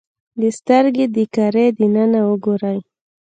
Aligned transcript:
د 0.41 0.43
سترګې 0.57 1.05
د 1.15 1.17
کرې 1.35 1.65
دننه 1.77 2.21
وګورئ. 2.29 2.79